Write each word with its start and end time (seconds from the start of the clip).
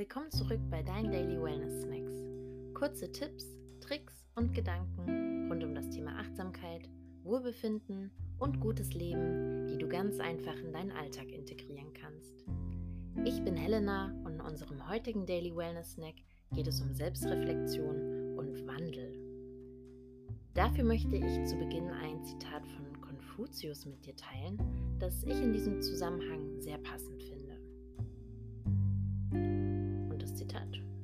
Willkommen 0.00 0.30
zurück 0.30 0.60
bei 0.70 0.82
deinen 0.82 1.12
Daily 1.12 1.38
Wellness 1.38 1.82
Snacks. 1.82 2.24
Kurze 2.72 3.12
Tipps, 3.12 3.54
Tricks 3.82 4.24
und 4.34 4.54
Gedanken 4.54 5.50
rund 5.50 5.62
um 5.62 5.74
das 5.74 5.90
Thema 5.90 6.18
Achtsamkeit, 6.18 6.88
Wohlbefinden 7.22 8.10
und 8.38 8.60
gutes 8.60 8.94
Leben, 8.94 9.66
die 9.66 9.76
du 9.76 9.86
ganz 9.86 10.18
einfach 10.18 10.56
in 10.56 10.72
deinen 10.72 10.92
Alltag 10.92 11.30
integrieren 11.30 11.92
kannst. 11.92 12.46
Ich 13.26 13.44
bin 13.44 13.54
Helena 13.54 14.06
und 14.24 14.36
in 14.36 14.40
unserem 14.40 14.88
heutigen 14.88 15.26
Daily 15.26 15.54
Wellness 15.54 15.92
Snack 15.92 16.14
geht 16.54 16.66
es 16.66 16.80
um 16.80 16.94
Selbstreflexion 16.94 18.38
und 18.38 18.66
Wandel. 18.66 19.12
Dafür 20.54 20.84
möchte 20.84 21.16
ich 21.16 21.44
zu 21.44 21.58
Beginn 21.58 21.90
ein 21.90 22.24
Zitat 22.24 22.66
von 22.68 23.02
Konfuzius 23.02 23.84
mit 23.84 24.06
dir 24.06 24.16
teilen, 24.16 24.58
das 24.98 25.24
ich 25.24 25.42
in 25.42 25.52
diesem 25.52 25.82
Zusammenhang 25.82 26.58
sehr 26.58 26.78
passend 26.78 27.22
finde. 27.22 27.49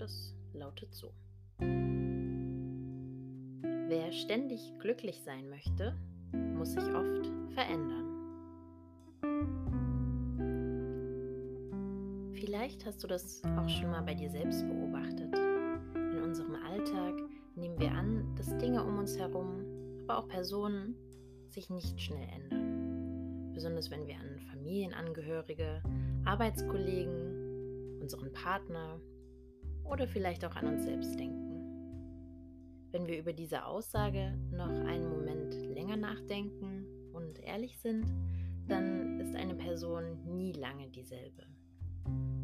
Das 0.00 0.34
lautet 0.54 0.94
so. 0.94 1.12
Wer 3.58 4.12
ständig 4.12 4.72
glücklich 4.78 5.20
sein 5.22 5.50
möchte, 5.50 5.94
muss 6.32 6.72
sich 6.72 6.84
oft 6.84 7.30
verändern. 7.52 8.06
Vielleicht 12.32 12.86
hast 12.86 13.04
du 13.04 13.08
das 13.08 13.42
auch 13.58 13.68
schon 13.68 13.90
mal 13.90 14.00
bei 14.00 14.14
dir 14.14 14.30
selbst 14.30 14.66
beobachtet. 14.66 15.36
In 15.94 16.22
unserem 16.22 16.54
Alltag 16.54 17.20
nehmen 17.54 17.78
wir 17.78 17.92
an, 17.92 18.34
dass 18.36 18.56
Dinge 18.56 18.82
um 18.82 18.98
uns 18.98 19.18
herum, 19.18 19.66
aber 20.04 20.16
auch 20.16 20.28
Personen 20.28 20.94
sich 21.50 21.68
nicht 21.68 22.00
schnell 22.00 22.26
ändern. 22.36 23.52
Besonders 23.52 23.90
wenn 23.90 24.06
wir 24.06 24.14
an 24.14 24.40
Familienangehörige, 24.50 25.82
Arbeitskollegen, 26.24 27.98
unseren 28.00 28.32
Partner 28.32 28.98
oder 29.90 30.06
vielleicht 30.06 30.44
auch 30.44 30.56
an 30.56 30.66
uns 30.66 30.84
selbst 30.84 31.18
denken. 31.18 31.50
Wenn 32.92 33.06
wir 33.06 33.18
über 33.18 33.32
diese 33.32 33.64
Aussage 33.66 34.36
noch 34.50 34.68
einen 34.68 35.08
Moment 35.08 35.54
länger 35.74 35.96
nachdenken 35.96 36.86
und 37.12 37.38
ehrlich 37.40 37.78
sind, 37.78 38.06
dann 38.68 39.20
ist 39.20 39.34
eine 39.34 39.54
Person 39.54 40.24
nie 40.26 40.52
lange 40.52 40.88
dieselbe. 40.88 41.44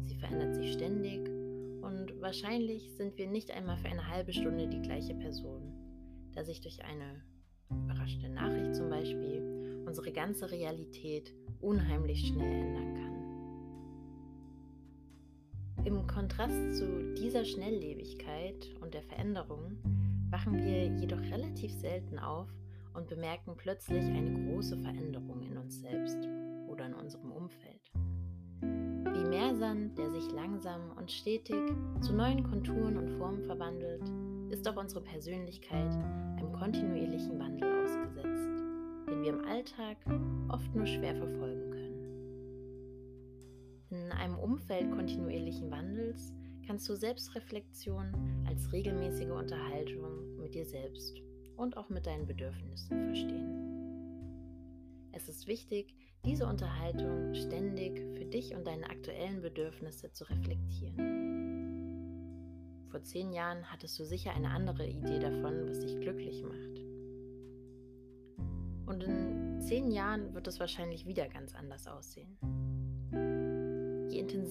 Sie 0.05 0.15
verändert 0.15 0.55
sich 0.55 0.73
ständig 0.73 1.19
und 1.81 2.19
wahrscheinlich 2.21 2.93
sind 2.95 3.17
wir 3.17 3.27
nicht 3.27 3.51
einmal 3.51 3.77
für 3.77 3.89
eine 3.89 4.07
halbe 4.09 4.33
Stunde 4.33 4.67
die 4.67 4.81
gleiche 4.81 5.15
Person, 5.15 5.73
da 6.33 6.43
sich 6.43 6.61
durch 6.61 6.83
eine 6.83 7.23
überraschende 7.69 8.29
Nachricht 8.29 8.75
zum 8.75 8.89
Beispiel 8.89 9.83
unsere 9.85 10.11
ganze 10.11 10.51
Realität 10.51 11.33
unheimlich 11.59 12.27
schnell 12.27 12.51
ändern 12.51 12.93
kann. 12.95 13.16
Im 15.87 16.05
Kontrast 16.05 16.75
zu 16.75 17.13
dieser 17.13 17.45
Schnelllebigkeit 17.45 18.75
und 18.81 18.93
der 18.93 19.03
Veränderung 19.03 19.77
wachen 20.29 20.57
wir 20.57 20.87
jedoch 20.99 21.21
relativ 21.31 21.71
selten 21.71 22.19
auf 22.19 22.49
und 22.93 23.07
bemerken 23.07 23.53
plötzlich 23.55 24.03
eine 24.03 24.33
große 24.33 24.77
Veränderung 24.79 25.43
in 25.43 25.57
uns 25.57 25.79
selbst 25.79 26.17
oder 26.67 26.87
in 26.87 26.93
unserem 26.93 27.31
Umfeld. 27.31 27.89
Wie 28.59 29.29
Meersand, 29.29 29.97
der 29.97 30.11
sich 30.11 30.29
langsam 30.29 30.91
und 30.97 31.09
stetig 31.09 31.55
zu 32.01 32.11
neuen 32.11 32.43
Konturen 32.43 32.97
und 32.97 33.09
Formen 33.11 33.45
verwandelt, 33.45 34.03
ist 34.49 34.67
auch 34.67 34.75
unsere 34.75 34.99
Persönlichkeit 34.99 35.93
einem 36.35 36.51
kontinuierlichen 36.51 37.39
Wandel 37.39 37.85
ausgesetzt, 37.85 38.61
den 39.09 39.21
wir 39.21 39.29
im 39.29 39.45
Alltag 39.45 39.95
oft 40.49 40.75
nur 40.75 40.85
schwer 40.85 41.15
verfolgen 41.15 41.71
können. 41.71 41.86
In 43.89 44.11
einem 44.11 44.37
Umfeld 44.37 44.91
kontinuierlichen 44.91 45.71
Wandels 45.71 46.33
kannst 46.65 46.89
du 46.89 46.95
Selbstreflexion 46.95 48.45
als 48.45 48.71
regelmäßige 48.73 49.29
Unterhaltung 49.29 50.37
mit 50.37 50.55
dir 50.55 50.65
selbst 50.65 51.21
und 51.55 51.77
auch 51.77 51.87
mit 51.89 52.05
deinen 52.05 52.25
Bedürfnissen 52.25 53.05
verstehen. 53.07 53.67
Es 55.13 55.29
ist 55.29 55.47
wichtig, 55.47 55.95
diese 56.25 56.45
Unterhaltung 56.45 57.33
ständig 57.33 57.97
für 58.17 58.25
dich 58.25 58.53
und 58.53 58.67
deine 58.67 58.89
aktuellen 58.89 59.41
Bedürfnisse 59.41 60.11
zu 60.11 60.25
reflektieren. 60.25 61.27
Vor 62.89 63.01
zehn 63.03 63.31
Jahren 63.31 63.71
hattest 63.71 63.97
du 63.99 64.05
sicher 64.05 64.33
eine 64.33 64.49
andere 64.49 64.85
Idee 64.85 65.19
davon, 65.19 65.67
was 65.69 65.79
dich 65.79 65.97
glücklich 66.01 66.43
macht. 66.43 66.81
Und 68.85 69.03
in 69.03 69.61
zehn 69.61 69.91
Jahren 69.91 70.33
wird 70.33 70.47
es 70.47 70.59
wahrscheinlich 70.59 71.05
wieder 71.05 71.29
ganz 71.29 71.55
anders 71.55 71.87
aussehen. 71.87 72.37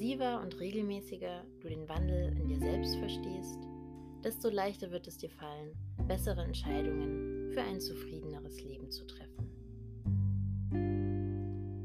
Intensiver 0.06 0.41
und 0.41 0.61
regelmäßiger 0.61 1.44
du 1.61 1.69
den 1.69 1.89
Wandel 1.89 2.37
in 2.37 2.47
dir 2.47 2.61
selbst 2.61 2.94
verstehst, 2.97 3.59
desto 4.22 4.49
leichter 4.49 4.93
wird 4.93 5.09
es 5.09 5.19
dir 5.19 5.31
fallen, 5.31 5.77
bessere 6.06 6.43
Entscheidungen 6.43 7.50
für 7.53 7.62
ein 7.62 7.81
zufriedeneres 7.81 8.62
Leben 8.62 8.89
zu 8.89 9.05
treffen. 9.05 9.50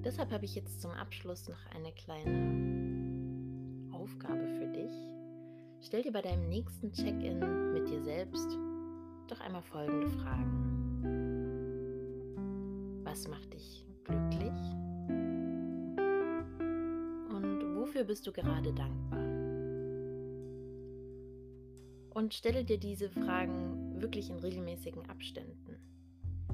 Deshalb 0.03 0.31
habe 0.31 0.45
ich 0.45 0.53
jetzt 0.53 0.81
zum 0.81 0.91
Abschluss 0.91 1.49
noch 1.49 1.65
eine 1.73 1.91
kleine 1.93 3.89
Aufgabe 3.91 4.47
für 4.49 4.67
dich. 4.67 4.93
Stell 5.81 6.03
dir 6.03 6.11
bei 6.11 6.21
deinem 6.21 6.47
nächsten 6.47 6.91
Check-in 6.91 7.73
mit 7.73 7.89
dir 7.89 8.03
selbst 8.03 8.55
doch 9.29 9.39
einmal 9.39 9.63
folgende 9.63 10.09
Fragen. 10.09 10.59
Was 13.03 13.27
macht 13.27 13.51
dich 13.51 13.87
glücklich? 14.03 14.53
Wofür 17.91 18.05
bist 18.05 18.25
du 18.25 18.31
gerade 18.31 18.71
dankbar? 18.71 19.19
Und 22.11 22.33
stelle 22.33 22.63
dir 22.63 22.77
diese 22.77 23.09
Fragen 23.09 23.99
wirklich 24.01 24.29
in 24.29 24.39
regelmäßigen 24.39 25.09
Abständen. 25.09 25.75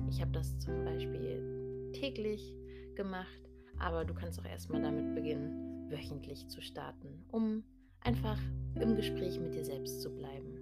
Ich 0.10 0.20
habe 0.20 0.32
das 0.32 0.58
zum 0.58 0.84
Beispiel 0.84 1.92
täglich 1.94 2.56
gemacht, 2.96 3.52
aber 3.78 4.04
du 4.04 4.16
kannst 4.16 4.40
auch 4.40 4.46
erstmal 4.46 4.82
damit 4.82 5.14
beginnen, 5.14 5.92
wöchentlich 5.92 6.48
zu 6.48 6.60
starten, 6.60 7.24
um 7.28 7.64
einfach 8.00 8.40
im 8.74 8.96
Gespräch 8.96 9.40
mit 9.40 9.54
dir 9.54 9.64
selbst 9.64 10.02
zu 10.02 10.10
bleiben. 10.10 10.58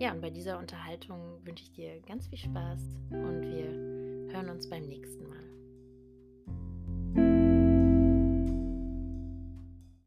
Ja, 0.00 0.12
und 0.12 0.20
bei 0.20 0.28
dieser 0.28 0.58
Unterhaltung 0.58 1.40
wünsche 1.46 1.64
ich 1.64 1.72
dir 1.72 2.02
ganz 2.02 2.26
viel 2.26 2.36
Spaß 2.36 2.82
und 3.08 3.40
wir 3.40 4.34
hören 4.34 4.50
uns 4.50 4.68
beim 4.68 4.84
nächsten 4.84 5.26
Mal. 5.30 5.43